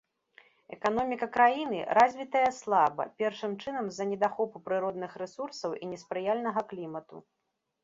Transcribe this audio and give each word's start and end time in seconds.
Эканоміка 0.77 1.27
краіны 1.35 1.79
развітая 1.97 2.47
слаба, 2.61 3.07
першым 3.23 3.53
чынам, 3.65 3.85
з-за 3.93 4.09
недахопу 4.15 4.57
прыродных 4.71 5.11
рэсурсаў 5.25 5.79
і 5.83 5.93
неспрыяльнага 5.93 6.67
клімату. 6.75 7.25